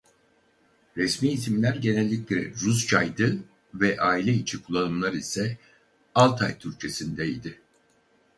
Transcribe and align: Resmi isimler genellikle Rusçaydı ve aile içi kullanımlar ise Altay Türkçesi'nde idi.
Resmi 0.97 1.29
isimler 1.29 1.75
genellikle 1.75 2.51
Rusçaydı 2.51 3.37
ve 3.73 4.01
aile 4.01 4.33
içi 4.33 4.63
kullanımlar 4.63 5.13
ise 5.13 5.57
Altay 6.15 6.57
Türkçesi'nde 6.57 7.27
idi. 7.27 7.59